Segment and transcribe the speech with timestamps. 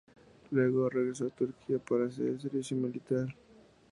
[0.49, 3.27] Luego, regresó a Turquía para hacer el servicio militar.